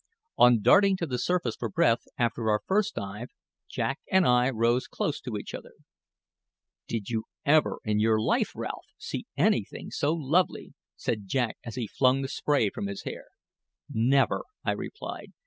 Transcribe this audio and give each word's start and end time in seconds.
On 0.39 0.63
darting 0.63 0.97
to 0.97 1.05
the 1.05 1.19
surface 1.19 1.55
for 1.55 1.69
breath 1.69 2.07
after 2.17 2.49
our 2.49 2.63
first 2.65 2.95
dive, 2.95 3.29
Jack 3.69 3.99
and 4.11 4.25
I 4.25 4.49
rose 4.49 4.87
close 4.87 5.21
to 5.21 5.37
each 5.37 5.53
other. 5.53 5.73
"Did 6.87 7.11
you 7.11 7.25
ever 7.45 7.77
in 7.83 7.99
your 7.99 8.19
life, 8.19 8.53
Ralph, 8.55 8.87
see 8.97 9.27
anything 9.37 9.91
so 9.91 10.11
lovely?" 10.15 10.73
said 10.95 11.27
Jack 11.27 11.57
as 11.63 11.75
he 11.75 11.85
flung 11.85 12.23
the 12.23 12.29
spray 12.29 12.71
from 12.71 12.87
his 12.87 13.03
hair. 13.03 13.25
"Never," 13.91 14.41
I 14.65 14.71
replied. 14.71 15.33